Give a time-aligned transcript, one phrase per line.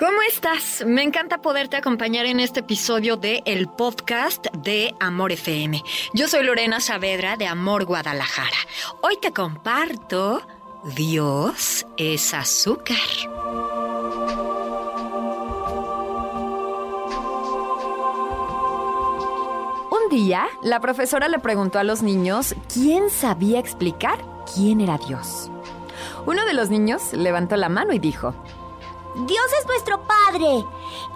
[0.00, 0.82] ¿Cómo estás?
[0.86, 5.82] Me encanta poderte acompañar en este episodio de el podcast de Amor FM.
[6.14, 8.56] Yo soy Lorena Saavedra de Amor Guadalajara.
[9.02, 10.40] Hoy te comparto
[10.96, 12.96] Dios es azúcar.
[19.90, 24.24] Un día, la profesora le preguntó a los niños quién sabía explicar
[24.54, 25.50] quién era Dios.
[26.24, 28.34] Uno de los niños levantó la mano y dijo,
[29.14, 30.64] Dios es nuestro Padre.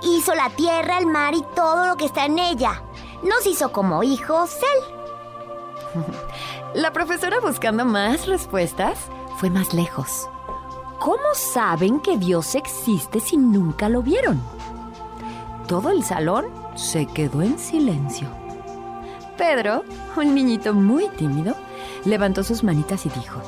[0.02, 2.82] Hizo la tierra, el mar y todo lo que está en ella.
[3.22, 6.02] Nos hizo como hijos Él.
[6.74, 8.98] La profesora buscando más respuestas
[9.36, 10.28] fue más lejos.
[10.98, 14.42] ¿Cómo saben que Dios existe si nunca lo vieron?
[15.68, 18.28] Todo el salón se quedó en silencio.
[19.36, 19.84] Pedro,
[20.16, 21.54] un niñito muy tímido,
[22.04, 23.40] levantó sus manitas y dijo,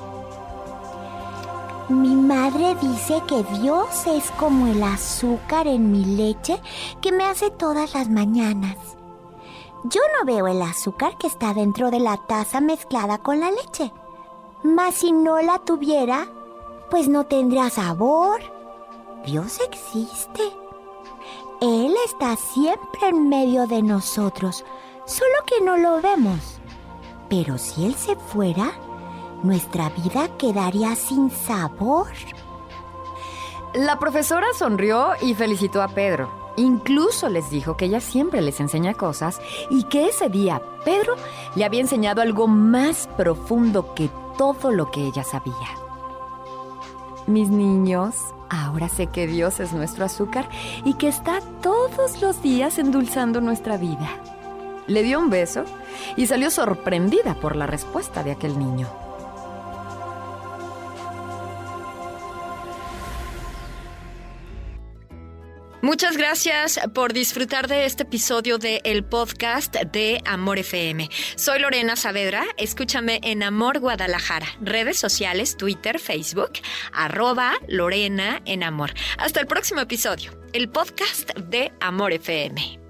[1.88, 6.60] Mi madre dice que Dios es como el azúcar en mi leche
[7.00, 8.76] que me hace todas las mañanas.
[9.84, 13.92] Yo no veo el azúcar que está dentro de la taza mezclada con la leche.
[14.64, 16.26] Mas si no la tuviera,
[16.90, 18.40] pues no tendría sabor.
[19.24, 20.42] Dios existe.
[21.60, 24.64] Él está siempre en medio de nosotros,
[25.04, 26.58] solo que no lo vemos.
[27.28, 28.72] Pero si Él se fuera,
[29.46, 32.08] nuestra vida quedaría sin sabor.
[33.74, 36.28] La profesora sonrió y felicitó a Pedro.
[36.56, 41.16] Incluso les dijo que ella siempre les enseña cosas y que ese día Pedro
[41.54, 45.54] le había enseñado algo más profundo que todo lo que ella sabía.
[47.26, 48.14] Mis niños,
[48.48, 50.48] ahora sé que Dios es nuestro azúcar
[50.84, 54.08] y que está todos los días endulzando nuestra vida.
[54.86, 55.64] Le dio un beso
[56.16, 58.88] y salió sorprendida por la respuesta de aquel niño.
[65.82, 71.08] Muchas gracias por disfrutar de este episodio de el podcast de Amor FM.
[71.36, 76.52] Soy Lorena Saavedra, escúchame en Amor Guadalajara, redes sociales, Twitter, Facebook,
[76.92, 78.94] arroba Lorena en Amor.
[79.18, 82.85] Hasta el próximo episodio, el podcast de Amor FM.